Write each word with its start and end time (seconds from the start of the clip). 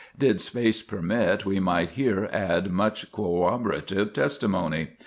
Did 0.17 0.41
space 0.41 0.81
permit, 0.81 1.45
we 1.45 1.59
might 1.59 1.91
here 1.91 2.27
add 2.33 2.71
much 2.71 3.11
corroborative 3.11 4.13
testimony. 4.13 4.93